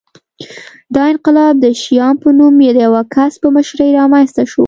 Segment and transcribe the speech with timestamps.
[0.95, 4.59] دا انقلاب د شیام په نوم د یوه کس په مشرۍ رامنځته شو